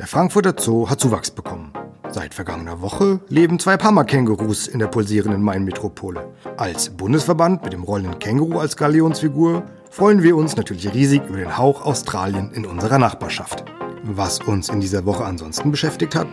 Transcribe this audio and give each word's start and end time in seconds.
Der 0.00 0.06
Frankfurter 0.06 0.54
Zoo 0.58 0.88
hat 0.88 0.98
Zuwachs 0.98 1.30
bekommen. 1.30 1.74
Seit 2.10 2.32
vergangener 2.32 2.80
Woche 2.80 3.20
leben 3.28 3.58
zwei 3.58 3.76
Pama-Kängurus 3.76 4.66
in 4.66 4.78
der 4.78 4.86
pulsierenden 4.86 5.42
Main-Metropole. 5.42 6.26
Als 6.56 6.88
Bundesverband 6.88 7.62
mit 7.64 7.74
dem 7.74 7.82
rollenden 7.82 8.18
Känguru 8.18 8.60
als 8.60 8.78
Galionsfigur 8.78 9.62
freuen 9.90 10.22
wir 10.22 10.36
uns 10.36 10.56
natürlich 10.56 10.90
riesig 10.94 11.20
über 11.28 11.36
den 11.36 11.58
Hauch 11.58 11.84
Australien 11.84 12.50
in 12.54 12.64
unserer 12.64 12.98
Nachbarschaft. 12.98 13.62
Was 14.02 14.38
uns 14.40 14.70
in 14.70 14.80
dieser 14.80 15.04
Woche 15.04 15.26
ansonsten 15.26 15.70
beschäftigt 15.70 16.14
hat? 16.14 16.28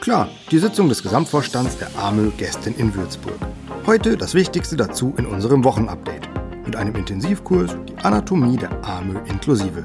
Klar, 0.00 0.28
die 0.50 0.58
Sitzung 0.58 0.88
des 0.88 1.00
Gesamtvorstands 1.00 1.78
der 1.78 1.96
AMÖ 1.96 2.32
gestern 2.36 2.74
in 2.78 2.92
Würzburg. 2.96 3.38
Heute 3.86 4.16
das 4.16 4.34
Wichtigste 4.34 4.74
dazu 4.74 5.14
in 5.18 5.26
unserem 5.26 5.62
Wochenupdate. 5.62 6.28
Mit 6.66 6.74
einem 6.74 6.96
Intensivkurs 6.96 7.76
die 7.88 7.96
Anatomie 7.98 8.56
der 8.56 8.72
AMÖ 8.84 9.20
inklusive. 9.26 9.84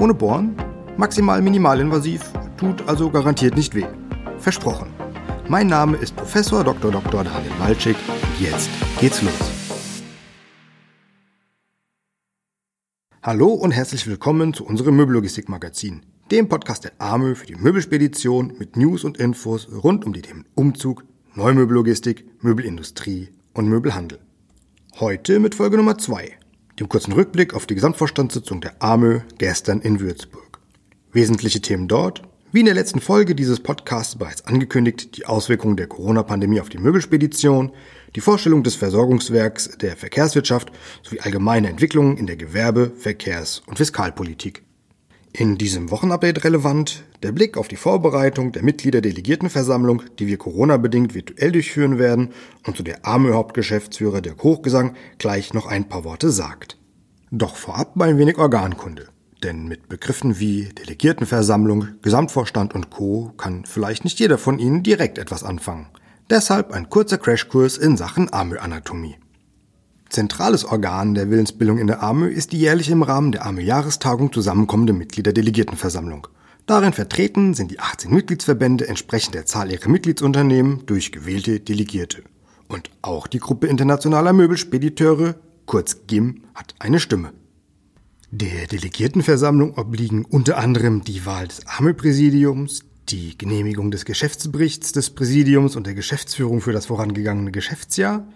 Ohne 0.00 0.14
Bohren, 0.14 0.56
maximal 0.96 1.40
minimalinvasiv 1.40 2.22
tut 2.56 2.88
also 2.88 3.10
garantiert 3.10 3.56
nicht 3.56 3.74
weh. 3.74 3.86
Versprochen. 4.38 4.88
Mein 5.48 5.66
Name 5.66 5.96
ist 5.96 6.16
Professor 6.16 6.64
Dr. 6.64 6.90
Dr. 6.90 7.24
Daniel 7.24 7.52
Malczyk 7.58 7.96
jetzt 8.40 8.68
geht's 9.00 9.22
los. 9.22 9.32
Hallo 13.22 13.48
und 13.48 13.72
herzlich 13.72 14.06
willkommen 14.06 14.54
zu 14.54 14.64
unserem 14.64 14.96
Möbellogistik-Magazin, 14.96 16.02
dem 16.30 16.48
Podcast 16.48 16.84
der 16.84 16.92
AMÖ 16.98 17.34
für 17.34 17.46
die 17.46 17.56
Möbelspedition 17.56 18.54
mit 18.58 18.76
News 18.76 19.04
und 19.04 19.18
Infos 19.18 19.68
rund 19.68 20.04
um 20.04 20.12
die 20.12 20.22
Themen 20.22 20.44
Umzug, 20.54 21.04
Neumöbellogistik, 21.34 22.24
Möbelindustrie 22.42 23.30
und 23.52 23.68
Möbelhandel. 23.68 24.20
Heute 25.00 25.40
mit 25.40 25.56
Folge 25.56 25.76
Nummer 25.76 25.98
2, 25.98 26.38
dem 26.78 26.88
kurzen 26.88 27.12
Rückblick 27.12 27.52
auf 27.52 27.66
die 27.66 27.74
Gesamtvorstandssitzung 27.74 28.60
der 28.60 28.80
AMÖ 28.80 29.20
gestern 29.38 29.80
in 29.80 29.98
Würzburg. 29.98 30.60
Wesentliche 31.12 31.60
Themen 31.60 31.88
dort 31.88 32.22
wie 32.56 32.60
in 32.60 32.64
der 32.64 32.74
letzten 32.74 33.02
Folge 33.02 33.34
dieses 33.34 33.60
Podcasts 33.60 34.16
bereits 34.16 34.46
angekündigt, 34.46 35.18
die 35.18 35.26
Auswirkungen 35.26 35.76
der 35.76 35.88
Corona-Pandemie 35.88 36.58
auf 36.58 36.70
die 36.70 36.78
Möbelspedition, 36.78 37.70
die 38.14 38.22
Vorstellung 38.22 38.62
des 38.62 38.76
Versorgungswerks 38.76 39.76
der 39.76 39.94
Verkehrswirtschaft 39.94 40.72
sowie 41.02 41.20
allgemeine 41.20 41.68
Entwicklungen 41.68 42.16
in 42.16 42.26
der 42.26 42.36
Gewerbe-, 42.36 42.92
Verkehrs- 42.96 43.60
und 43.66 43.76
Fiskalpolitik. 43.76 44.62
In 45.34 45.58
diesem 45.58 45.90
Wochenupdate 45.90 46.44
relevant 46.44 47.04
der 47.22 47.32
Blick 47.32 47.58
auf 47.58 47.68
die 47.68 47.76
Vorbereitung 47.76 48.52
der 48.52 48.62
Mitgliederdelegiertenversammlung, 48.62 50.04
die 50.18 50.26
wir 50.26 50.38
Corona-bedingt 50.38 51.14
virtuell 51.14 51.52
durchführen 51.52 51.98
werden 51.98 52.30
und 52.66 52.74
zu 52.74 52.82
der 52.82 53.04
AMÖ-Hauptgeschäftsführer 53.04 54.22
der 54.22 54.38
Hochgesang 54.38 54.94
gleich 55.18 55.52
noch 55.52 55.66
ein 55.66 55.90
paar 55.90 56.04
Worte 56.04 56.30
sagt. 56.30 56.78
Doch 57.30 57.56
vorab 57.56 57.96
mal 57.96 58.08
ein 58.08 58.16
wenig 58.16 58.38
Organkunde. 58.38 59.08
Denn 59.42 59.68
mit 59.68 59.88
Begriffen 59.88 60.38
wie 60.38 60.70
Delegiertenversammlung, 60.70 61.88
Gesamtvorstand 62.02 62.74
und 62.74 62.90
Co. 62.90 63.32
kann 63.36 63.64
vielleicht 63.66 64.04
nicht 64.04 64.18
jeder 64.18 64.38
von 64.38 64.58
Ihnen 64.58 64.82
direkt 64.82 65.18
etwas 65.18 65.44
anfangen. 65.44 65.88
Deshalb 66.30 66.72
ein 66.72 66.88
kurzer 66.88 67.18
Crashkurs 67.18 67.76
in 67.76 67.96
Sachen 67.96 68.32
AMÖ-Anatomie. 68.32 69.16
Zentrales 70.08 70.64
Organ 70.64 71.14
der 71.14 71.30
Willensbildung 71.30 71.78
in 71.78 71.86
der 71.86 72.02
AMÖ 72.02 72.28
ist 72.28 72.52
die 72.52 72.58
jährlich 72.58 72.90
im 72.90 73.02
Rahmen 73.02 73.32
der 73.32 73.44
AMÖ-Jahrestagung 73.44 74.32
zusammenkommende 74.32 74.92
Mitgliederdelegiertenversammlung. 74.92 76.28
Darin 76.64 76.92
vertreten 76.92 77.54
sind 77.54 77.70
die 77.70 77.78
18 77.78 78.12
Mitgliedsverbände 78.12 78.88
entsprechend 78.88 79.34
der 79.34 79.46
Zahl 79.46 79.70
ihrer 79.70 79.88
Mitgliedsunternehmen 79.88 80.86
durch 80.86 81.12
gewählte 81.12 81.60
Delegierte. 81.60 82.24
Und 82.68 82.90
auch 83.02 83.26
die 83.26 83.38
Gruppe 83.38 83.68
internationaler 83.68 84.32
Möbelspediteure, 84.32 85.36
kurz 85.66 86.06
GIM, 86.06 86.42
hat 86.54 86.74
eine 86.78 86.98
Stimme. 86.98 87.32
Der 88.32 88.66
Delegiertenversammlung 88.66 89.78
obliegen 89.78 90.24
unter 90.24 90.58
anderem 90.58 91.04
die 91.04 91.24
Wahl 91.26 91.46
des 91.46 91.64
AME-Präsidiums, 91.68 92.80
die 93.08 93.38
Genehmigung 93.38 93.92
des 93.92 94.04
Geschäftsberichts 94.04 94.90
des 94.90 95.10
Präsidiums 95.10 95.76
und 95.76 95.86
der 95.86 95.94
Geschäftsführung 95.94 96.60
für 96.60 96.72
das 96.72 96.86
vorangegangene 96.86 97.52
Geschäftsjahr, 97.52 98.26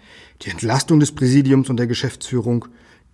die 0.43 0.51
Entlastung 0.51 1.01
des 1.01 1.11
Präsidiums 1.11 1.71
und 1.71 1.77
der 1.77 1.89
Geschäftsführung, 1.89 2.67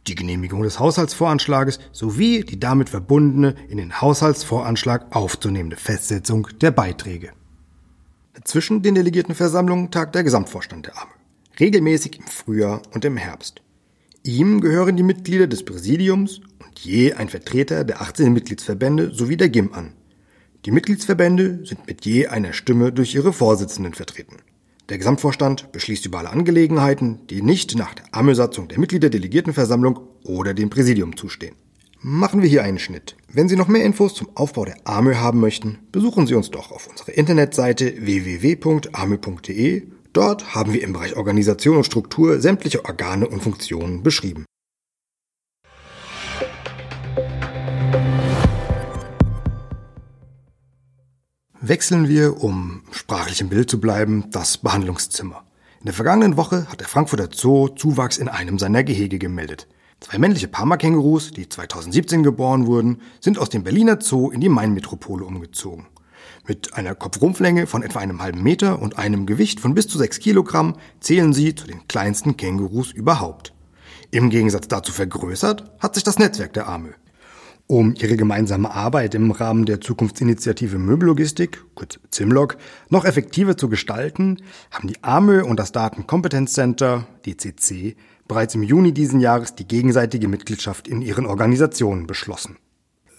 die 0.06 0.14
Genehmigung 0.14 0.62
des 0.62 0.78
Haushaltsvoranschlages 0.78 1.80
sowie 1.92 2.44
die 2.44 2.60
damit 2.60 2.90
verbundene 2.90 3.54
in 3.68 3.78
den 3.78 4.02
Haushaltsvoranschlag 4.02 5.16
aufzunehmende 5.16 5.76
Festsetzung 5.76 6.46
der 6.60 6.72
Beiträge. 6.72 7.30
Zwischen 8.44 8.82
den 8.82 8.96
Delegiertenversammlungen 8.96 9.90
tagt 9.90 10.14
der 10.14 10.24
Gesamtvorstand 10.24 10.86
der 10.86 11.00
AME, 11.00 11.12
regelmäßig 11.58 12.18
im 12.18 12.26
Frühjahr 12.26 12.82
und 12.92 13.06
im 13.06 13.16
Herbst. 13.16 13.62
Ihm 14.26 14.60
gehören 14.60 14.96
die 14.96 15.04
Mitglieder 15.04 15.46
des 15.46 15.64
Präsidiums 15.64 16.40
und 16.58 16.80
je 16.80 17.12
ein 17.12 17.28
Vertreter 17.28 17.84
der 17.84 18.00
18 18.00 18.32
Mitgliedsverbände 18.32 19.14
sowie 19.14 19.36
der 19.36 19.48
GIM 19.48 19.72
an. 19.72 19.92
Die 20.64 20.72
Mitgliedsverbände 20.72 21.60
sind 21.64 21.86
mit 21.86 22.04
je 22.04 22.26
einer 22.26 22.52
Stimme 22.52 22.90
durch 22.90 23.14
ihre 23.14 23.32
Vorsitzenden 23.32 23.94
vertreten. 23.94 24.38
Der 24.88 24.98
Gesamtvorstand 24.98 25.70
beschließt 25.70 26.06
über 26.06 26.18
alle 26.18 26.30
Angelegenheiten, 26.30 27.20
die 27.30 27.40
nicht 27.40 27.76
nach 27.76 27.94
der 27.94 28.06
Amösatzung 28.10 28.66
der 28.66 28.80
Mitgliederdelegiertenversammlung 28.80 30.00
oder 30.24 30.54
dem 30.54 30.70
Präsidium 30.70 31.16
zustehen. 31.16 31.54
Machen 32.00 32.42
wir 32.42 32.48
hier 32.48 32.64
einen 32.64 32.80
Schnitt. 32.80 33.16
Wenn 33.32 33.48
Sie 33.48 33.54
noch 33.54 33.68
mehr 33.68 33.84
Infos 33.84 34.14
zum 34.14 34.28
Aufbau 34.34 34.64
der 34.64 34.78
AMÖ 34.88 35.14
haben 35.14 35.38
möchten, 35.38 35.78
besuchen 35.92 36.26
Sie 36.26 36.34
uns 36.34 36.50
doch 36.50 36.72
auf 36.72 36.88
unserer 36.88 37.16
Internetseite 37.16 37.94
www.amö.de 38.04 39.82
Dort 40.16 40.54
haben 40.54 40.72
wir 40.72 40.82
im 40.82 40.94
Bereich 40.94 41.14
Organisation 41.14 41.76
und 41.76 41.84
Struktur 41.84 42.40
sämtliche 42.40 42.86
Organe 42.86 43.28
und 43.28 43.42
Funktionen 43.42 44.02
beschrieben. 44.02 44.46
Wechseln 51.60 52.08
wir, 52.08 52.42
um 52.42 52.80
sprachlich 52.92 53.42
im 53.42 53.50
Bild 53.50 53.68
zu 53.68 53.78
bleiben, 53.78 54.30
das 54.30 54.56
Behandlungszimmer. 54.56 55.44
In 55.80 55.84
der 55.84 55.94
vergangenen 55.94 56.38
Woche 56.38 56.66
hat 56.70 56.80
der 56.80 56.88
Frankfurter 56.88 57.28
Zoo 57.30 57.68
Zuwachs 57.68 58.16
in 58.16 58.30
einem 58.30 58.58
seiner 58.58 58.84
Gehege 58.84 59.18
gemeldet. 59.18 59.68
Zwei 60.00 60.16
männliche 60.16 60.48
Parmakängurus, 60.48 61.32
die 61.32 61.46
2017 61.46 62.22
geboren 62.22 62.66
wurden, 62.66 63.02
sind 63.20 63.38
aus 63.38 63.50
dem 63.50 63.64
Berliner 63.64 64.00
Zoo 64.00 64.30
in 64.30 64.40
die 64.40 64.48
Main-Metropole 64.48 65.26
umgezogen. 65.26 65.88
Mit 66.48 66.74
einer 66.74 66.94
Kopfrumpflänge 66.94 67.66
von 67.66 67.82
etwa 67.82 67.98
einem 67.98 68.22
halben 68.22 68.42
Meter 68.42 68.80
und 68.80 68.98
einem 68.98 69.26
Gewicht 69.26 69.58
von 69.58 69.74
bis 69.74 69.88
zu 69.88 69.98
sechs 69.98 70.20
Kilogramm 70.20 70.76
zählen 71.00 71.32
sie 71.32 71.54
zu 71.56 71.66
den 71.66 71.88
kleinsten 71.88 72.36
Kängurus 72.36 72.92
überhaupt. 72.92 73.52
Im 74.12 74.30
Gegensatz 74.30 74.68
dazu 74.68 74.92
vergrößert 74.92 75.64
hat 75.80 75.94
sich 75.94 76.04
das 76.04 76.18
Netzwerk 76.20 76.52
der 76.52 76.68
AMÖ. 76.68 76.92
Um 77.66 77.94
ihre 77.96 78.16
gemeinsame 78.16 78.70
Arbeit 78.70 79.16
im 79.16 79.32
Rahmen 79.32 79.66
der 79.66 79.80
Zukunftsinitiative 79.80 80.78
Möbellogistik, 80.78 81.64
kurz 81.74 81.98
ZIMLOG, 82.12 82.56
noch 82.90 83.04
effektiver 83.04 83.56
zu 83.56 83.68
gestalten, 83.68 84.36
haben 84.70 84.86
die 84.86 85.02
AMÖ 85.02 85.42
und 85.42 85.58
das 85.58 85.72
Datenkompetenzcenter, 85.72 87.08
DCC, 87.26 87.96
bereits 88.28 88.54
im 88.54 88.62
Juni 88.62 88.92
diesen 88.92 89.18
Jahres 89.18 89.56
die 89.56 89.66
gegenseitige 89.66 90.28
Mitgliedschaft 90.28 90.86
in 90.86 91.02
ihren 91.02 91.26
Organisationen 91.26 92.06
beschlossen. 92.06 92.56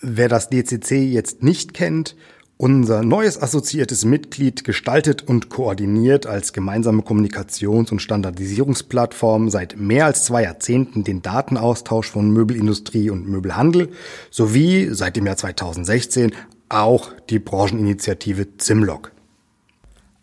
Wer 0.02 0.30
das 0.30 0.50
DCC 0.50 0.92
jetzt 1.12 1.44
nicht 1.44 1.74
kennt, 1.74 2.16
unser 2.58 3.04
neues 3.04 3.42
assoziiertes 3.42 4.04
Mitglied 4.04 4.64
gestaltet 4.64 5.28
und 5.28 5.50
koordiniert 5.50 6.26
als 6.26 6.54
gemeinsame 6.54 7.04
Kommunikations- 7.04 7.92
und 7.92 8.02
Standardisierungsplattform 8.02 9.50
seit 9.50 9.78
mehr 9.78 10.06
als 10.06 10.26
zwei 10.26 10.44
Jahrzehnten 10.44 11.04
den 11.04 11.22
Datenaustausch 11.22 12.10
von 12.10 12.32
Möbelindustrie 12.32 13.12
und 13.12 13.28
Möbelhandel 13.28 13.90
sowie 14.32 14.90
seit 14.92 15.16
dem 15.16 15.28
Jahr 15.28 15.38
2016 15.38 16.32
auch 16.70 17.12
die 17.30 17.40
Brancheninitiative 17.40 18.58
Zimlog. 18.58 19.12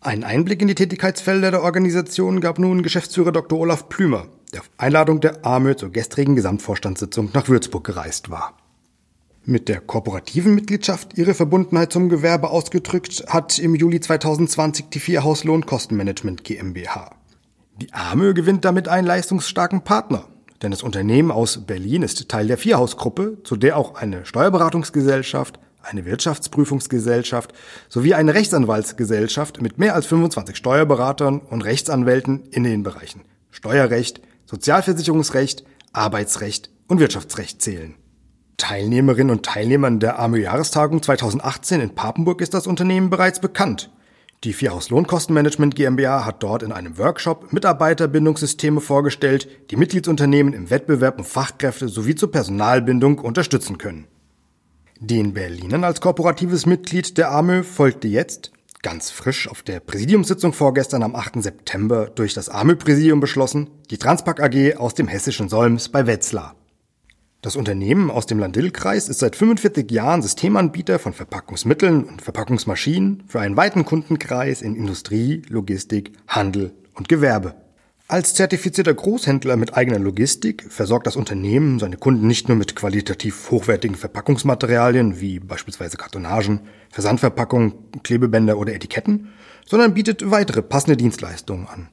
Ein 0.01 0.23
Einblick 0.23 0.61
in 0.61 0.67
die 0.67 0.75
Tätigkeitsfelder 0.75 1.51
der 1.51 1.63
Organisation 1.63 2.41
gab 2.41 2.59
nun 2.59 2.83
Geschäftsführer 2.83 3.31
Dr. 3.31 3.59
Olaf 3.59 3.89
Plümer, 3.89 4.27
der 4.53 4.59
auf 4.59 4.69
Einladung 4.77 5.21
der 5.21 5.45
AMÖ 5.45 5.75
zur 5.75 5.91
gestrigen 5.91 6.35
Gesamtvorstandssitzung 6.35 7.29
nach 7.33 7.47
Würzburg 7.47 7.85
gereist 7.85 8.29
war. 8.29 8.55
Mit 9.47 9.69
der 9.69 9.79
korporativen 9.79 10.55
Mitgliedschaft 10.55 11.19
ihre 11.19 11.35
Verbundenheit 11.35 11.93
zum 11.93 12.09
Gewerbe 12.09 12.49
ausgedrückt 12.49 13.25
hat 13.27 13.59
im 13.59 13.75
Juli 13.75 13.99
2020 13.99 14.89
die 14.89 14.99
Vierhaus 14.99 15.43
Lohnkostenmanagement 15.43 16.43
GmbH. 16.43 17.15
Die 17.79 17.93
AMÖ 17.93 18.33
gewinnt 18.33 18.65
damit 18.65 18.87
einen 18.87 19.05
leistungsstarken 19.05 19.83
Partner, 19.83 20.25
denn 20.63 20.71
das 20.71 20.81
Unternehmen 20.81 21.29
aus 21.29 21.63
Berlin 21.67 22.01
ist 22.01 22.27
Teil 22.27 22.47
der 22.47 22.57
Vierhaus-Gruppe, 22.57 23.37
zu 23.43 23.55
der 23.55 23.77
auch 23.77 23.93
eine 23.93 24.25
Steuerberatungsgesellschaft, 24.25 25.59
eine 25.83 26.05
Wirtschaftsprüfungsgesellschaft 26.05 27.53
sowie 27.87 28.15
eine 28.15 28.33
Rechtsanwaltsgesellschaft 28.33 29.61
mit 29.61 29.77
mehr 29.77 29.93
als 29.93 30.07
25 30.07 30.55
Steuerberatern 30.55 31.37
und 31.37 31.61
Rechtsanwälten 31.61 32.45
in 32.49 32.63
den 32.63 32.81
Bereichen 32.81 33.21
Steuerrecht, 33.51 34.21
Sozialversicherungsrecht, 34.47 35.63
Arbeitsrecht 35.93 36.71
und 36.87 36.99
Wirtschaftsrecht 36.99 37.61
zählen. 37.61 37.93
Teilnehmerinnen 38.57 39.35
und 39.35 39.45
Teilnehmern 39.45 39.99
der 39.99 40.19
AMÖ-Jahrestagung 40.19 41.01
2018 41.01 41.81
in 41.81 41.95
Papenburg 41.95 42.41
ist 42.41 42.53
das 42.53 42.67
Unternehmen 42.67 43.09
bereits 43.09 43.39
bekannt. 43.39 43.91
Die 44.43 44.53
Vierhaus 44.53 44.89
Lohnkostenmanagement 44.89 45.75
GmbH 45.75 46.25
hat 46.25 46.43
dort 46.43 46.61
in 46.61 46.71
einem 46.71 46.97
Workshop 46.97 47.51
Mitarbeiterbindungssysteme 47.51 48.79
vorgestellt, 48.79 49.47
die 49.71 49.75
Mitgliedsunternehmen 49.75 50.53
im 50.53 50.69
Wettbewerb 50.69 51.17
um 51.17 51.25
Fachkräfte 51.25 51.87
sowie 51.89 52.15
zur 52.15 52.31
Personalbindung 52.31 53.19
unterstützen 53.19 53.77
können. 53.77 54.07
Den 54.99 55.33
Berlinern 55.33 55.83
als 55.83 55.99
korporatives 55.99 56.65
Mitglied 56.65 57.17
der 57.17 57.31
AMÖ 57.31 57.63
folgte 57.63 58.07
jetzt, 58.07 58.51
ganz 58.81 59.09
frisch 59.09 59.49
auf 59.49 59.63
der 59.63 59.79
Präsidiumssitzung 59.79 60.53
vorgestern 60.53 61.01
am 61.03 61.15
8. 61.15 61.41
September 61.41 62.05
durch 62.05 62.33
das 62.33 62.49
AMÖ-Präsidium 62.49 63.19
beschlossen, 63.19 63.71
die 63.89 63.97
Transpack 63.97 64.39
AG 64.39 64.77
aus 64.77 64.93
dem 64.93 65.07
hessischen 65.07 65.49
Solms 65.49 65.89
bei 65.89 66.05
Wetzlar. 66.05 66.55
Das 67.45 67.55
Unternehmen 67.55 68.09
aus 68.09 68.25
dem 68.25 68.39
Landil-Kreis 68.39 69.07
ist 69.07 69.19
seit 69.19 69.35
45 69.35 69.91
Jahren 69.91 70.23
Systemanbieter 70.23 70.97
von 70.97 71.13
Verpackungsmitteln 71.13 72.03
und 72.03 72.23
Verpackungsmaschinen 72.23 73.21
für 73.27 73.39
einen 73.39 73.55
weiten 73.55 73.85
Kundenkreis 73.85 74.63
in 74.63 74.75
Industrie, 74.75 75.43
Logistik, 75.47 76.13
Handel 76.27 76.73
und 76.95 77.07
Gewerbe. 77.07 77.53
Als 78.07 78.33
zertifizierter 78.33 78.95
Großhändler 78.95 79.57
mit 79.57 79.77
eigener 79.77 79.99
Logistik 79.99 80.65
versorgt 80.69 81.05
das 81.05 81.17
Unternehmen 81.17 81.77
seine 81.77 81.97
Kunden 81.97 82.25
nicht 82.25 82.47
nur 82.47 82.57
mit 82.57 82.75
qualitativ 82.75 83.51
hochwertigen 83.51 83.95
Verpackungsmaterialien 83.95 85.21
wie 85.21 85.37
beispielsweise 85.39 85.97
Kartonagen, 85.97 86.61
Versandverpackungen, 86.89 87.75
Klebebänder 88.01 88.57
oder 88.57 88.73
Etiketten, 88.73 89.27
sondern 89.67 89.93
bietet 89.93 90.31
weitere 90.31 90.63
passende 90.63 90.97
Dienstleistungen 90.97 91.67
an. 91.67 91.89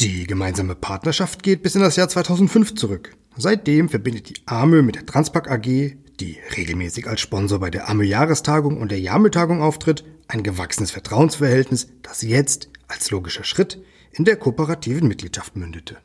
Die 0.00 0.26
gemeinsame 0.26 0.74
Partnerschaft 0.74 1.42
geht 1.42 1.62
bis 1.62 1.74
in 1.74 1.82
das 1.82 1.96
Jahr 1.96 2.08
2005 2.08 2.74
zurück. 2.74 3.16
Seitdem 3.36 3.88
verbindet 3.88 4.28
die 4.30 4.42
AMÖ 4.46 4.82
mit 4.82 4.96
der 4.96 5.06
Transpack 5.06 5.50
AG, 5.50 5.62
die 5.62 6.38
regelmäßig 6.56 7.06
als 7.06 7.20
Sponsor 7.20 7.58
bei 7.60 7.70
der 7.70 7.88
AMÖ-Jahrestagung 7.88 8.78
und 8.78 8.90
der 8.90 9.00
JAMÖ-Tagung 9.00 9.62
auftritt, 9.62 10.04
ein 10.28 10.42
gewachsenes 10.42 10.90
Vertrauensverhältnis, 10.90 11.88
das 12.02 12.22
jetzt 12.22 12.70
als 12.88 13.10
logischer 13.10 13.44
Schritt 13.44 13.82
in 14.12 14.24
der 14.24 14.36
kooperativen 14.36 15.06
Mitgliedschaft 15.06 15.56
mündete. 15.56 15.98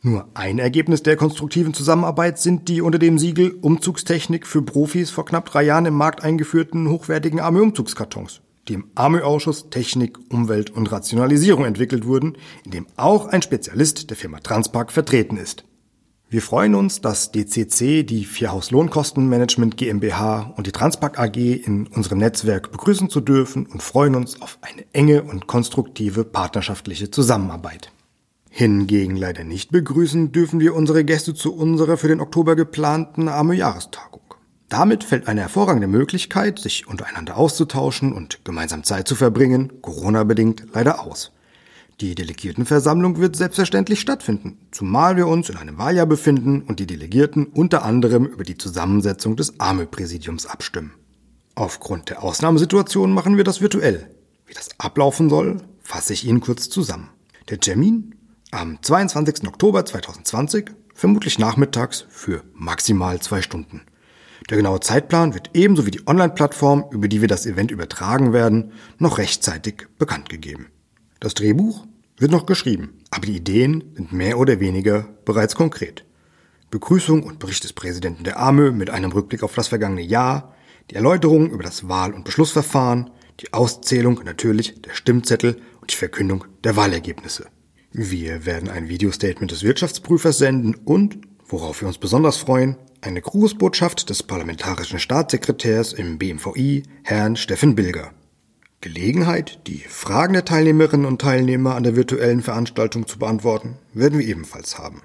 Nur 0.00 0.28
ein 0.34 0.58
Ergebnis 0.58 1.02
der 1.02 1.16
konstruktiven 1.16 1.72
Zusammenarbeit 1.72 2.38
sind 2.38 2.68
die 2.68 2.82
unter 2.82 2.98
dem 2.98 3.18
Siegel 3.18 3.52
Umzugstechnik 3.60 4.46
für 4.46 4.62
Profis 4.62 5.10
vor 5.10 5.24
knapp 5.24 5.50
drei 5.50 5.62
Jahren 5.62 5.86
im 5.86 5.94
Markt 5.94 6.22
eingeführten 6.22 6.90
hochwertigen 6.90 7.40
AMÖ-Umzugskartons, 7.40 8.42
die 8.68 8.74
im 8.74 8.90
AMÖ-Ausschuss 8.94 9.70
Technik, 9.70 10.18
Umwelt 10.30 10.70
und 10.70 10.90
Rationalisierung 10.90 11.64
entwickelt 11.64 12.06
wurden, 12.06 12.36
in 12.64 12.70
dem 12.70 12.86
auch 12.96 13.26
ein 13.26 13.42
Spezialist 13.42 14.10
der 14.10 14.16
Firma 14.16 14.40
Transpark 14.40 14.92
vertreten 14.92 15.36
ist. 15.36 15.64
Wir 16.34 16.42
freuen 16.42 16.74
uns, 16.74 17.00
dass 17.00 17.30
DCC, 17.30 18.02
die 18.02 18.24
Vierhaus 18.24 18.72
Lohnkostenmanagement 18.72 19.76
GmbH 19.76 20.52
und 20.56 20.66
die 20.66 20.72
Transpack 20.72 21.16
AG 21.16 21.36
in 21.36 21.86
unserem 21.86 22.18
Netzwerk 22.18 22.72
begrüßen 22.72 23.08
zu 23.08 23.20
dürfen 23.20 23.66
und 23.66 23.84
freuen 23.84 24.16
uns 24.16 24.42
auf 24.42 24.58
eine 24.62 24.84
enge 24.92 25.22
und 25.22 25.46
konstruktive 25.46 26.24
partnerschaftliche 26.24 27.10
Zusammenarbeit. 27.10 27.92
Hingegen 28.50 29.16
leider 29.16 29.44
nicht 29.44 29.70
begrüßen 29.70 30.32
dürfen 30.32 30.58
wir 30.58 30.74
unsere 30.74 31.04
Gäste 31.04 31.34
zu 31.34 31.54
unserer 31.54 31.96
für 31.96 32.08
den 32.08 32.20
Oktober 32.20 32.56
geplanten 32.56 33.28
AME-Jahrestagung. 33.28 34.23
Damit 34.68 35.04
fällt 35.04 35.28
eine 35.28 35.42
hervorragende 35.42 35.86
Möglichkeit, 35.86 36.58
sich 36.58 36.86
untereinander 36.88 37.36
auszutauschen 37.36 38.12
und 38.12 38.44
gemeinsam 38.44 38.82
Zeit 38.82 39.06
zu 39.06 39.14
verbringen, 39.14 39.82
Corona-bedingt 39.82 40.64
leider 40.72 41.00
aus. 41.00 41.32
Die 42.00 42.16
Delegiertenversammlung 42.16 43.18
wird 43.18 43.36
selbstverständlich 43.36 44.00
stattfinden, 44.00 44.58
zumal 44.72 45.16
wir 45.16 45.28
uns 45.28 45.48
in 45.48 45.56
einem 45.56 45.78
Wahljahr 45.78 46.06
befinden 46.06 46.62
und 46.62 46.80
die 46.80 46.86
Delegierten 46.86 47.46
unter 47.46 47.84
anderem 47.84 48.26
über 48.26 48.42
die 48.42 48.58
Zusammensetzung 48.58 49.36
des 49.36 49.60
AME-Präsidiums 49.60 50.46
abstimmen. 50.46 50.94
Aufgrund 51.54 52.10
der 52.10 52.24
Ausnahmesituation 52.24 53.12
machen 53.12 53.36
wir 53.36 53.44
das 53.44 53.60
virtuell. 53.60 54.10
Wie 54.46 54.54
das 54.54 54.70
ablaufen 54.78 55.30
soll, 55.30 55.58
fasse 55.82 56.12
ich 56.12 56.26
Ihnen 56.26 56.40
kurz 56.40 56.68
zusammen. 56.68 57.10
Der 57.48 57.60
Termin 57.60 58.16
am 58.50 58.82
22. 58.82 59.46
Oktober 59.46 59.86
2020, 59.86 60.72
vermutlich 60.94 61.38
nachmittags 61.38 62.06
für 62.08 62.42
maximal 62.54 63.20
zwei 63.20 63.40
Stunden. 63.40 63.82
Der 64.50 64.58
genaue 64.58 64.80
Zeitplan 64.80 65.32
wird 65.32 65.50
ebenso 65.54 65.86
wie 65.86 65.90
die 65.90 66.06
Online-Plattform, 66.06 66.84
über 66.90 67.08
die 67.08 67.22
wir 67.22 67.28
das 67.28 67.46
Event 67.46 67.70
übertragen 67.70 68.32
werden, 68.32 68.72
noch 68.98 69.18
rechtzeitig 69.18 69.86
bekannt 69.98 70.28
gegeben. 70.28 70.66
Das 71.18 71.32
Drehbuch 71.32 71.86
wird 72.18 72.30
noch 72.30 72.44
geschrieben, 72.44 72.98
aber 73.10 73.26
die 73.26 73.36
Ideen 73.36 73.84
sind 73.94 74.12
mehr 74.12 74.38
oder 74.38 74.60
weniger 74.60 75.08
bereits 75.24 75.54
konkret. 75.54 76.04
Begrüßung 76.70 77.22
und 77.22 77.38
Bericht 77.38 77.64
des 77.64 77.72
Präsidenten 77.72 78.24
der 78.24 78.38
AMÖ 78.38 78.72
mit 78.72 78.90
einem 78.90 79.12
Rückblick 79.12 79.42
auf 79.42 79.54
das 79.54 79.68
vergangene 79.68 80.02
Jahr, 80.02 80.54
die 80.90 80.96
Erläuterung 80.96 81.50
über 81.50 81.62
das 81.62 81.88
Wahl- 81.88 82.12
und 82.12 82.24
Beschlussverfahren, 82.24 83.10
die 83.40 83.52
Auszählung 83.52 84.20
natürlich 84.24 84.82
der 84.82 84.94
Stimmzettel 84.94 85.56
und 85.80 85.90
die 85.90 85.96
Verkündung 85.96 86.44
der 86.62 86.76
Wahlergebnisse. 86.76 87.46
Wir 87.92 88.44
werden 88.44 88.68
ein 88.68 88.88
Videostatement 88.88 89.50
des 89.50 89.62
Wirtschaftsprüfers 89.62 90.38
senden 90.38 90.74
und, 90.74 91.18
worauf 91.46 91.80
wir 91.80 91.88
uns 91.88 91.98
besonders 91.98 92.36
freuen, 92.36 92.76
eine 93.04 93.20
Grußbotschaft 93.20 94.08
des 94.08 94.22
parlamentarischen 94.22 94.98
Staatssekretärs 94.98 95.92
im 95.92 96.18
BMVI, 96.18 96.84
Herrn 97.02 97.36
Steffen 97.36 97.74
Bilger. 97.74 98.12
Gelegenheit, 98.80 99.60
die 99.66 99.84
Fragen 99.88 100.32
der 100.32 100.44
Teilnehmerinnen 100.44 101.06
und 101.06 101.20
Teilnehmer 101.20 101.74
an 101.74 101.82
der 101.82 101.96
virtuellen 101.96 102.42
Veranstaltung 102.42 103.06
zu 103.06 103.18
beantworten, 103.18 103.76
werden 103.92 104.18
wir 104.18 104.26
ebenfalls 104.26 104.78
haben. 104.78 105.02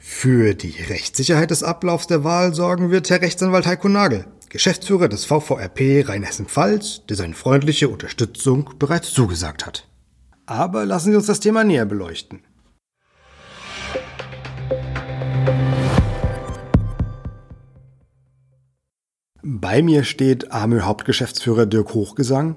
Für 0.00 0.54
die 0.54 0.74
Rechtssicherheit 0.88 1.50
des 1.50 1.62
Ablaufs 1.62 2.06
der 2.06 2.24
Wahl 2.24 2.54
sorgen 2.54 2.90
wird 2.90 3.10
Herr 3.10 3.20
Rechtsanwalt 3.20 3.66
Heiko 3.66 3.88
Nagel, 3.88 4.26
Geschäftsführer 4.48 5.08
des 5.08 5.24
VVRP 5.26 6.08
Rheinhessen-Pfalz, 6.08 7.02
der 7.08 7.16
seine 7.16 7.34
freundliche 7.34 7.88
Unterstützung 7.88 8.70
bereits 8.78 9.12
zugesagt 9.12 9.66
hat. 9.66 9.88
Aber 10.46 10.84
lassen 10.84 11.10
Sie 11.10 11.16
uns 11.16 11.26
das 11.26 11.40
Thema 11.40 11.64
näher 11.64 11.86
beleuchten. 11.86 12.40
Bei 19.42 19.82
mir 19.82 20.04
steht 20.04 20.52
AMÖ 20.52 20.82
Hauptgeschäftsführer 20.82 21.66
Dirk 21.66 21.94
Hochgesang 21.94 22.56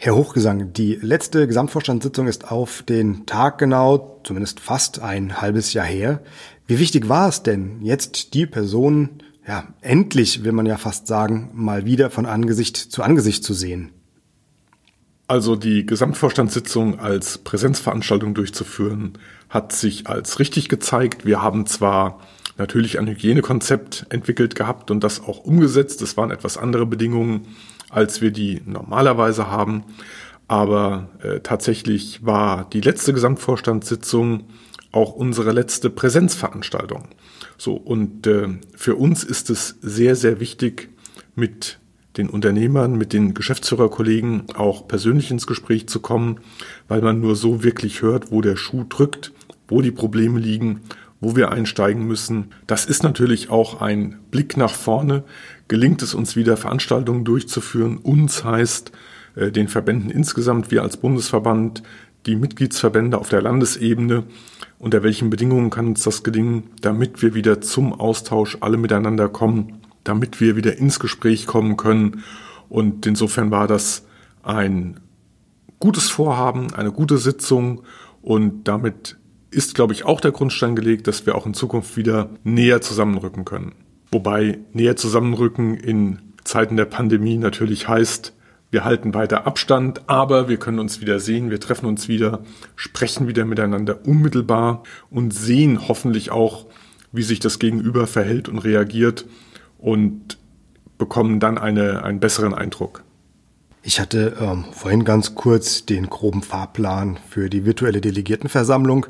Herr 0.00 0.14
Hochgesang, 0.14 0.72
die 0.72 0.94
letzte 0.94 1.48
Gesamtvorstandssitzung 1.48 2.28
ist 2.28 2.52
auf 2.52 2.84
den 2.84 3.26
Tag 3.26 3.58
genau, 3.58 4.20
zumindest 4.22 4.60
fast 4.60 5.00
ein 5.00 5.40
halbes 5.40 5.72
Jahr 5.72 5.86
her. 5.86 6.22
Wie 6.68 6.78
wichtig 6.78 7.08
war 7.08 7.28
es 7.28 7.42
denn, 7.42 7.82
jetzt 7.82 8.32
die 8.34 8.46
Person, 8.46 9.24
ja, 9.44 9.66
endlich, 9.80 10.44
will 10.44 10.52
man 10.52 10.66
ja 10.66 10.76
fast 10.76 11.08
sagen, 11.08 11.50
mal 11.52 11.84
wieder 11.84 12.10
von 12.10 12.26
Angesicht 12.26 12.76
zu 12.76 13.02
Angesicht 13.02 13.42
zu 13.42 13.54
sehen? 13.54 13.90
Also 15.26 15.56
die 15.56 15.84
Gesamtvorstandssitzung 15.84 17.00
als 17.00 17.38
Präsenzveranstaltung 17.38 18.34
durchzuführen, 18.34 19.14
hat 19.48 19.72
sich 19.72 20.06
als 20.06 20.38
richtig 20.38 20.68
gezeigt. 20.68 21.26
Wir 21.26 21.42
haben 21.42 21.66
zwar 21.66 22.20
natürlich 22.58 22.98
ein 22.98 23.06
Hygienekonzept 23.06 24.06
entwickelt 24.10 24.54
gehabt 24.54 24.90
und 24.90 25.02
das 25.02 25.22
auch 25.22 25.38
umgesetzt. 25.38 26.02
Es 26.02 26.16
waren 26.16 26.30
etwas 26.30 26.58
andere 26.58 26.86
Bedingungen 26.86 27.46
als 27.90 28.20
wir 28.20 28.30
die 28.30 28.60
normalerweise 28.64 29.50
haben. 29.50 29.84
Aber 30.46 31.08
äh, 31.22 31.40
tatsächlich 31.40 32.24
war 32.24 32.68
die 32.70 32.80
letzte 32.80 33.12
Gesamtvorstandssitzung 33.12 34.44
auch 34.92 35.12
unsere 35.12 35.52
letzte 35.52 35.90
Präsenzveranstaltung. 35.90 37.08
So, 37.58 37.74
und 37.74 38.26
äh, 38.26 38.48
für 38.74 38.96
uns 38.96 39.24
ist 39.24 39.50
es 39.50 39.76
sehr, 39.82 40.16
sehr 40.16 40.40
wichtig, 40.40 40.88
mit 41.34 41.78
den 42.16 42.30
Unternehmern, 42.30 42.96
mit 42.96 43.12
den 43.12 43.34
Geschäftsführerkollegen 43.34 44.46
auch 44.54 44.88
persönlich 44.88 45.30
ins 45.30 45.46
Gespräch 45.46 45.88
zu 45.88 46.00
kommen, 46.00 46.40
weil 46.88 47.00
man 47.00 47.20
nur 47.20 47.36
so 47.36 47.62
wirklich 47.62 48.02
hört, 48.02 48.32
wo 48.32 48.40
der 48.40 48.56
Schuh 48.56 48.84
drückt, 48.88 49.32
wo 49.68 49.82
die 49.82 49.92
Probleme 49.92 50.40
liegen, 50.40 50.80
wo 51.20 51.36
wir 51.36 51.50
einsteigen 51.50 52.06
müssen. 52.06 52.52
Das 52.66 52.84
ist 52.84 53.02
natürlich 53.02 53.50
auch 53.50 53.80
ein 53.80 54.18
Blick 54.30 54.56
nach 54.56 54.74
vorne, 54.74 55.24
gelingt 55.66 56.02
es 56.02 56.14
uns 56.14 56.36
wieder, 56.36 56.56
Veranstaltungen 56.56 57.24
durchzuführen. 57.24 57.98
Uns 57.98 58.44
heißt 58.44 58.92
äh, 59.34 59.50
den 59.50 59.68
Verbänden 59.68 60.10
insgesamt, 60.10 60.70
wir 60.70 60.82
als 60.82 60.96
Bundesverband, 60.96 61.82
die 62.26 62.36
Mitgliedsverbände 62.36 63.18
auf 63.18 63.28
der 63.28 63.42
Landesebene. 63.42 64.24
Unter 64.78 65.02
welchen 65.02 65.30
Bedingungen 65.30 65.70
kann 65.70 65.88
uns 65.88 66.02
das 66.02 66.22
gelingen, 66.22 66.70
damit 66.80 67.22
wir 67.22 67.34
wieder 67.34 67.60
zum 67.60 67.92
Austausch 67.92 68.58
alle 68.60 68.76
miteinander 68.76 69.28
kommen, 69.28 69.80
damit 70.04 70.40
wir 70.40 70.56
wieder 70.56 70.76
ins 70.78 71.00
Gespräch 71.00 71.46
kommen 71.46 71.76
können. 71.76 72.22
Und 72.68 73.06
insofern 73.06 73.50
war 73.50 73.66
das 73.66 74.06
ein 74.42 75.00
gutes 75.80 76.10
Vorhaben, 76.10 76.72
eine 76.74 76.92
gute 76.92 77.18
Sitzung 77.18 77.82
und 78.22 78.64
damit 78.64 79.17
ist, 79.50 79.74
glaube 79.74 79.92
ich, 79.92 80.04
auch 80.04 80.20
der 80.20 80.32
Grundstein 80.32 80.76
gelegt, 80.76 81.06
dass 81.06 81.26
wir 81.26 81.34
auch 81.34 81.46
in 81.46 81.54
Zukunft 81.54 81.96
wieder 81.96 82.30
näher 82.44 82.80
zusammenrücken 82.80 83.44
können. 83.44 83.72
Wobei 84.10 84.58
näher 84.72 84.96
zusammenrücken 84.96 85.74
in 85.76 86.20
Zeiten 86.44 86.76
der 86.76 86.86
Pandemie 86.86 87.36
natürlich 87.36 87.88
heißt, 87.88 88.34
wir 88.70 88.84
halten 88.84 89.14
weiter 89.14 89.46
Abstand, 89.46 90.02
aber 90.08 90.48
wir 90.48 90.58
können 90.58 90.78
uns 90.78 91.00
wieder 91.00 91.20
sehen, 91.20 91.50
wir 91.50 91.60
treffen 91.60 91.86
uns 91.86 92.08
wieder, 92.08 92.40
sprechen 92.76 93.26
wieder 93.26 93.46
miteinander 93.46 94.06
unmittelbar 94.06 94.82
und 95.10 95.32
sehen 95.32 95.88
hoffentlich 95.88 96.30
auch, 96.30 96.66
wie 97.10 97.22
sich 97.22 97.40
das 97.40 97.58
Gegenüber 97.58 98.06
verhält 98.06 98.48
und 98.48 98.58
reagiert 98.58 99.26
und 99.78 100.36
bekommen 100.98 101.40
dann 101.40 101.56
eine, 101.56 102.04
einen 102.04 102.20
besseren 102.20 102.52
Eindruck. 102.52 103.04
Ich 103.88 104.00
hatte 104.00 104.36
ähm, 104.38 104.66
vorhin 104.70 105.02
ganz 105.02 105.34
kurz 105.34 105.86
den 105.86 106.10
groben 106.10 106.42
Fahrplan 106.42 107.18
für 107.30 107.48
die 107.48 107.64
virtuelle 107.64 108.02
Delegiertenversammlung 108.02 109.06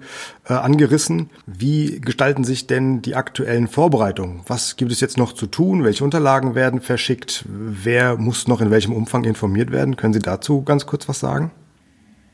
äh, 0.49 0.53
angerissen. 0.53 1.31
Wie 1.47 2.01
gestalten 2.01 2.45
sich 2.45 2.69
denn 2.69 3.03
die 3.03 3.17
aktuellen 3.17 3.67
Vorbereitungen? 3.67 4.43
Was 4.47 4.77
gibt 4.77 4.93
es 4.93 5.01
jetzt 5.01 5.19
noch 5.19 5.33
zu 5.33 5.49
tun? 5.49 5.83
Welche 5.83 6.05
Unterlagen 6.05 6.55
werden 6.55 6.81
verschickt? 6.81 7.45
Wer 7.49 8.19
muss 8.19 8.47
noch 8.47 8.61
in 8.61 8.71
welchem 8.71 8.93
Umfang 8.93 9.25
informiert 9.25 9.73
werden? 9.73 9.97
Können 9.97 10.13
Sie 10.13 10.21
dazu 10.21 10.63
ganz 10.63 10.87
kurz 10.87 11.09
was 11.09 11.19
sagen? 11.19 11.51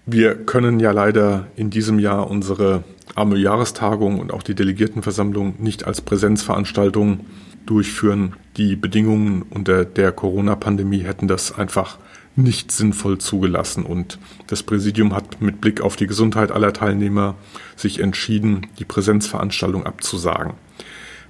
Wir 0.06 0.34
können 0.34 0.80
ja 0.80 0.90
leider 0.90 1.46
in 1.56 1.70
diesem 1.70 1.98
Jahr 1.98 2.30
unsere 2.30 2.84
AMO-Jahrestagung 3.14 4.18
und 4.18 4.34
auch 4.34 4.42
die 4.42 4.54
Delegiertenversammlung 4.54 5.54
nicht 5.58 5.86
als 5.86 6.02
Präsenzveranstaltung 6.02 7.20
durchführen. 7.64 8.34
Die 8.58 8.76
Bedingungen 8.76 9.42
unter 9.48 9.86
der 9.86 10.12
Corona-Pandemie 10.12 11.00
hätten 11.00 11.26
das 11.26 11.56
einfach 11.56 11.98
nicht 12.36 12.70
sinnvoll 12.70 13.16
zugelassen. 13.16 13.86
Und 13.86 14.18
das 14.48 14.62
Präsidium 14.62 15.14
hat 15.14 15.40
mit 15.40 15.62
Blick 15.62 15.80
auf 15.80 15.96
die 15.96 16.06
Gesundheit 16.06 16.52
aller 16.52 16.74
Teilnehmer 16.74 17.36
sich 17.74 18.00
entschieden, 18.00 18.66
die 18.78 18.84
Präsenzveranstaltung 18.84 19.86
abzusagen. 19.86 20.52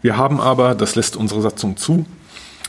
Wir 0.02 0.16
haben 0.16 0.40
aber, 0.40 0.74
das 0.74 0.96
lässt 0.96 1.16
unsere 1.16 1.42
Satzung 1.42 1.76
zu, 1.76 2.06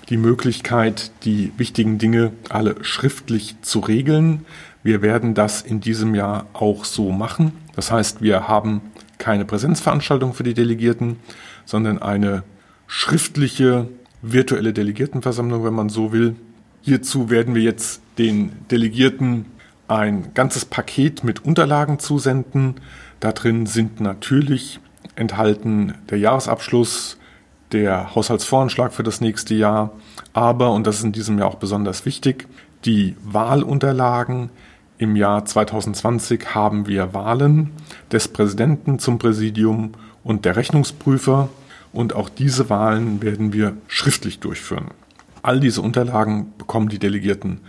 die 0.09 0.17
Möglichkeit, 0.17 1.11
die 1.23 1.51
wichtigen 1.57 1.97
Dinge 1.97 2.31
alle 2.49 2.75
schriftlich 2.83 3.55
zu 3.61 3.79
regeln. 3.79 4.45
Wir 4.85 5.01
werden 5.01 5.33
das 5.33 5.63
in 5.63 5.81
diesem 5.81 6.13
Jahr 6.13 6.45
auch 6.53 6.85
so 6.85 7.11
machen. 7.11 7.53
Das 7.75 7.91
heißt, 7.91 8.21
wir 8.21 8.47
haben 8.47 8.81
keine 9.17 9.43
Präsenzveranstaltung 9.43 10.35
für 10.35 10.43
die 10.43 10.53
Delegierten, 10.53 11.17
sondern 11.65 11.99
eine 11.99 12.43
schriftliche 12.85 13.87
virtuelle 14.21 14.73
Delegiertenversammlung, 14.73 15.65
wenn 15.65 15.73
man 15.73 15.89
so 15.89 16.13
will. 16.13 16.35
Hierzu 16.83 17.31
werden 17.31 17.55
wir 17.55 17.63
jetzt 17.63 17.99
den 18.19 18.51
Delegierten 18.69 19.45
ein 19.87 20.35
ganzes 20.35 20.65
Paket 20.65 21.23
mit 21.23 21.43
Unterlagen 21.43 21.97
zusenden. 21.97 22.75
Da 23.19 23.31
drin 23.31 23.65
sind 23.65 24.01
natürlich 24.01 24.79
enthalten 25.15 25.95
der 26.11 26.19
Jahresabschluss, 26.19 27.17
der 27.71 28.13
Haushaltsvoranschlag 28.13 28.93
für 28.93 29.01
das 29.01 29.19
nächste 29.19 29.55
Jahr, 29.55 29.93
aber, 30.33 30.73
und 30.73 30.85
das 30.85 30.97
ist 30.97 31.05
in 31.05 31.11
diesem 31.11 31.39
Jahr 31.39 31.47
auch 31.47 31.55
besonders 31.55 32.05
wichtig, 32.05 32.47
die 32.85 33.15
Wahlunterlagen. 33.23 34.51
Im 34.97 35.17
Jahr 35.17 35.43
2020 35.43 36.55
haben 36.55 36.87
wir 36.87 37.13
Wahlen 37.13 37.71
des 38.11 38.29
Präsidenten 38.29 38.97
zum 38.97 39.19
Präsidium 39.19 39.91
und 40.23 40.45
der 40.45 40.55
Rechnungsprüfer 40.55 41.49
und 41.91 42.13
auch 42.13 42.29
diese 42.29 42.69
Wahlen 42.69 43.21
werden 43.21 43.51
wir 43.51 43.75
schriftlich 43.87 44.39
durchführen. 44.39 44.91
All 45.41 45.59
diese 45.59 45.81
Unterlagen 45.81 46.53
bekommen 46.57 46.87
die 46.87 46.99
Delegierten 46.99 47.59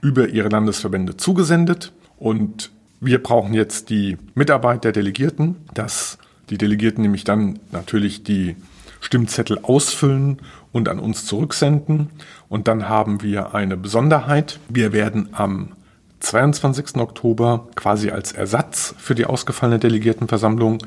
über 0.00 0.28
ihre 0.28 0.48
Landesverbände 0.48 1.16
zugesendet 1.16 1.92
und 2.18 2.70
wir 3.00 3.22
brauchen 3.22 3.54
jetzt 3.54 3.90
die 3.90 4.16
Mitarbeit 4.34 4.82
der 4.82 4.92
Delegierten, 4.92 5.56
dass 5.74 6.18
die 6.50 6.58
Delegierten 6.58 7.02
nämlich 7.02 7.22
dann 7.22 7.60
natürlich 7.70 8.24
die 8.24 8.56
Stimmzettel 9.00 9.58
ausfüllen 9.62 10.38
und 10.72 10.88
an 10.88 10.98
uns 10.98 11.24
zurücksenden. 11.24 12.10
Und 12.48 12.66
dann 12.66 12.88
haben 12.88 13.22
wir 13.22 13.54
eine 13.54 13.76
Besonderheit. 13.76 14.58
Wir 14.68 14.92
werden 14.92 15.28
am 15.32 15.68
22. 16.20 16.96
Oktober 16.96 17.68
quasi 17.74 18.10
als 18.10 18.32
Ersatz 18.32 18.94
für 18.98 19.14
die 19.14 19.26
ausgefallene 19.26 19.78
Delegiertenversammlung 19.78 20.78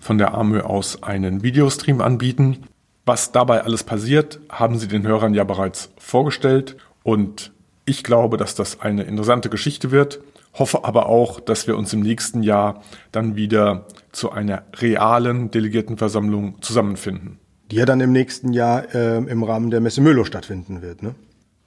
von 0.00 0.18
der 0.18 0.34
AMÖ 0.34 0.62
aus 0.62 1.02
einen 1.02 1.42
Videostream 1.42 2.00
anbieten. 2.00 2.64
Was 3.04 3.32
dabei 3.32 3.62
alles 3.62 3.84
passiert, 3.84 4.40
haben 4.50 4.78
Sie 4.78 4.88
den 4.88 5.06
Hörern 5.06 5.34
ja 5.34 5.44
bereits 5.44 5.90
vorgestellt 5.98 6.76
und 7.02 7.52
ich 7.84 8.02
glaube, 8.02 8.36
dass 8.36 8.56
das 8.56 8.80
eine 8.80 9.04
interessante 9.04 9.48
Geschichte 9.48 9.92
wird, 9.92 10.20
hoffe 10.54 10.84
aber 10.84 11.06
auch, 11.06 11.38
dass 11.38 11.68
wir 11.68 11.76
uns 11.76 11.92
im 11.92 12.00
nächsten 12.00 12.42
Jahr 12.42 12.82
dann 13.12 13.36
wieder 13.36 13.86
zu 14.10 14.32
einer 14.32 14.64
realen 14.74 15.52
Delegiertenversammlung 15.52 16.60
zusammenfinden. 16.62 17.38
Die 17.70 17.76
ja 17.76 17.84
dann 17.84 18.00
im 18.00 18.12
nächsten 18.12 18.52
Jahr 18.52 18.92
äh, 18.94 19.18
im 19.18 19.42
Rahmen 19.42 19.70
der 19.70 19.80
Messe 19.80 20.00
Möhlow 20.00 20.24
stattfinden 20.24 20.82
wird, 20.82 21.02
ne? 21.02 21.14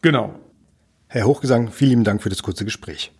Genau. 0.01 0.33
Herr 1.11 1.25
Hochgesang, 1.25 1.71
vielen 1.71 1.89
lieben 1.89 2.03
Dank 2.03 2.21
für 2.21 2.29
das 2.29 2.43
kurze 2.43 2.65
Gespräch. 2.65 3.11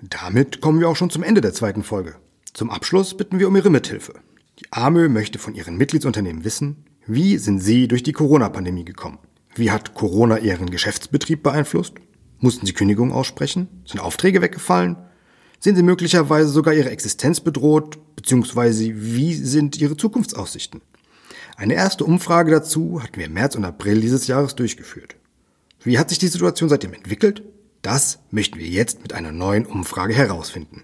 Damit 0.00 0.62
kommen 0.62 0.80
wir 0.80 0.88
auch 0.88 0.96
schon 0.96 1.10
zum 1.10 1.22
Ende 1.22 1.42
der 1.42 1.52
zweiten 1.52 1.82
Folge. 1.82 2.14
Zum 2.54 2.70
Abschluss 2.70 3.14
bitten 3.14 3.38
wir 3.38 3.48
um 3.48 3.56
Ihre 3.56 3.68
Mithilfe. 3.68 4.14
Die 4.60 4.72
AMÖ 4.72 5.10
möchte 5.10 5.38
von 5.38 5.54
ihren 5.54 5.76
Mitgliedsunternehmen 5.76 6.42
wissen, 6.42 6.86
wie 7.06 7.36
sind 7.36 7.58
sie 7.58 7.86
durch 7.86 8.02
die 8.02 8.14
Corona-Pandemie 8.14 8.86
gekommen? 8.86 9.18
Wie 9.54 9.70
hat 9.70 9.92
Corona 9.92 10.38
ihren 10.38 10.70
Geschäftsbetrieb 10.70 11.42
beeinflusst? 11.42 11.96
Mussten 12.38 12.64
sie 12.64 12.72
Kündigungen 12.72 13.12
aussprechen? 13.12 13.68
Sind 13.84 14.00
Aufträge 14.00 14.40
weggefallen? 14.40 14.96
Sehen 15.60 15.76
sie 15.76 15.82
möglicherweise 15.82 16.48
sogar 16.48 16.72
ihre 16.72 16.90
Existenz 16.90 17.40
bedroht? 17.40 17.98
Beziehungsweise 18.16 18.90
wie 18.94 19.34
sind 19.34 19.76
ihre 19.78 19.98
Zukunftsaussichten? 19.98 20.80
Eine 21.62 21.74
erste 21.74 22.04
Umfrage 22.04 22.50
dazu 22.50 23.00
hatten 23.00 23.18
wir 23.18 23.26
im 23.26 23.34
März 23.34 23.54
und 23.54 23.64
April 23.64 24.00
dieses 24.00 24.26
Jahres 24.26 24.56
durchgeführt. 24.56 25.14
Wie 25.84 25.96
hat 25.96 26.08
sich 26.08 26.18
die 26.18 26.26
Situation 26.26 26.68
seitdem 26.68 26.92
entwickelt? 26.92 27.44
Das 27.82 28.18
möchten 28.32 28.58
wir 28.58 28.66
jetzt 28.66 29.00
mit 29.02 29.12
einer 29.12 29.30
neuen 29.30 29.64
Umfrage 29.64 30.12
herausfinden. 30.12 30.82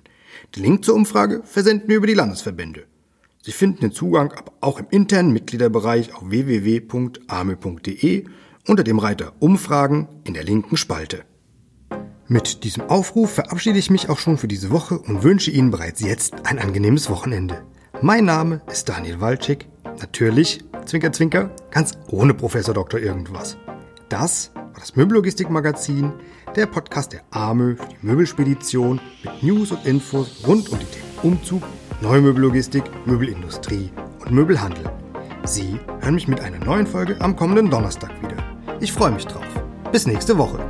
Den 0.54 0.62
Link 0.62 0.84
zur 0.84 0.94
Umfrage 0.94 1.42
versenden 1.42 1.88
wir 1.88 1.96
über 1.96 2.06
die 2.06 2.14
Landesverbände. 2.14 2.84
Sie 3.42 3.50
finden 3.50 3.80
den 3.80 3.90
Zugang 3.90 4.30
aber 4.30 4.52
auch 4.60 4.78
im 4.78 4.86
internen 4.90 5.32
Mitgliederbereich 5.32 6.14
auf 6.14 6.30
www.ame.de 6.30 6.66
unter 8.68 8.84
dem 8.84 9.00
Reiter 9.00 9.32
Umfragen 9.40 10.06
in 10.22 10.34
der 10.34 10.44
linken 10.44 10.76
Spalte. 10.76 11.24
Mit 12.28 12.62
diesem 12.62 12.84
Aufruf 12.84 13.32
verabschiede 13.32 13.80
ich 13.80 13.90
mich 13.90 14.08
auch 14.10 14.20
schon 14.20 14.38
für 14.38 14.46
diese 14.46 14.70
Woche 14.70 15.00
und 15.00 15.24
wünsche 15.24 15.50
Ihnen 15.50 15.72
bereits 15.72 16.02
jetzt 16.02 16.46
ein 16.46 16.60
angenehmes 16.60 17.10
Wochenende. 17.10 17.64
Mein 18.00 18.26
Name 18.26 18.62
ist 18.70 18.88
Daniel 18.88 19.20
Walczyk. 19.20 19.66
Natürlich, 20.00 20.64
Zwinker 20.86 21.12
Zwinker, 21.12 21.50
ganz 21.70 21.92
ohne 22.10 22.34
Professor 22.34 22.74
Doktor 22.74 23.00
irgendwas. 23.00 23.56
Das 24.08 24.52
war 24.54 24.72
das 24.78 24.96
Möbellogistik-Magazin, 24.96 26.12
der 26.54 26.66
Podcast 26.66 27.12
der 27.12 27.22
AMÖ 27.30 27.76
für 27.76 27.88
die 27.88 28.06
Möbelspedition 28.06 29.00
mit 29.24 29.42
News 29.42 29.72
und 29.72 29.84
Infos 29.84 30.42
rund 30.46 30.68
um 30.70 30.78
die 30.78 30.84
Themen 30.86 31.08
Umzug, 31.22 31.62
Neumöbellogistik, 32.00 32.84
Möbelindustrie 33.06 33.90
und 34.20 34.30
Möbelhandel. 34.30 34.84
Sie 35.44 35.80
hören 36.00 36.14
mich 36.14 36.28
mit 36.28 36.40
einer 36.40 36.64
neuen 36.64 36.86
Folge 36.86 37.20
am 37.20 37.34
kommenden 37.34 37.70
Donnerstag 37.70 38.10
wieder. 38.22 38.36
Ich 38.80 38.92
freue 38.92 39.10
mich 39.10 39.26
drauf. 39.26 39.44
Bis 39.90 40.06
nächste 40.06 40.38
Woche. 40.38 40.67